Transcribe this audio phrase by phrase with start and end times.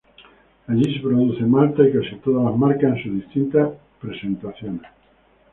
[0.65, 3.69] Allí se produce malta y casi todas las marcas en sus distintas
[4.01, 4.81] presentaciones.